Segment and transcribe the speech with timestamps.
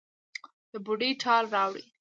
[0.71, 1.83] د بوډۍ ټال راوړي